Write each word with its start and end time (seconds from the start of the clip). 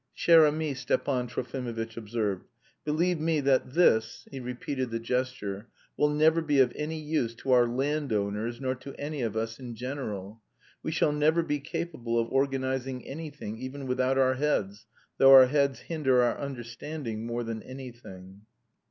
"Cher 0.15 0.47
ami," 0.47 0.73
Stepan 0.73 1.27
Trofimovitch 1.27 1.95
observed, 1.95 2.45
"believe 2.83 3.19
me 3.19 3.39
that 3.39 3.73
this 3.75 4.27
(he 4.31 4.39
repeated 4.39 4.89
the 4.89 4.97
gesture) 4.97 5.67
will 5.95 6.09
never 6.09 6.41
be 6.41 6.57
of 6.59 6.73
any 6.75 6.99
use 6.99 7.35
to 7.35 7.51
our 7.51 7.67
landowners 7.67 8.59
nor 8.59 8.73
to 8.73 8.99
any 8.99 9.21
of 9.21 9.37
us 9.37 9.59
in 9.59 9.75
general. 9.75 10.41
We 10.81 10.89
shall 10.91 11.11
never 11.11 11.43
be 11.43 11.59
capable 11.59 12.17
of 12.17 12.29
organising 12.31 13.05
anything 13.07 13.59
even 13.59 13.85
without 13.85 14.17
our 14.17 14.33
heads, 14.33 14.87
though 15.19 15.33
our 15.33 15.45
heads 15.45 15.81
hinder 15.81 16.23
our 16.23 16.35
understanding 16.39 17.27
more 17.27 17.43
than 17.43 17.61
anything." 17.61 18.47